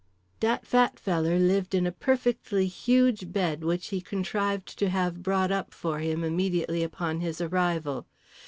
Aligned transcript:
"Dat 0.39 0.65
fat 0.65 0.99
feller" 0.99 1.37
lived 1.37 1.75
in 1.75 1.85
a 1.85 1.91
perfectly 1.91 2.65
huge 2.65 3.31
bed 3.31 3.63
which 3.63 3.89
he 3.89 4.01
contrived 4.01 4.79
to 4.79 4.89
have 4.89 5.21
brought 5.21 5.51
up 5.51 5.75
for 5.75 5.99
him 5.99 6.23
immediately 6.23 6.81
upon 6.81 7.19
his 7.19 7.39
arrival. 7.39 8.07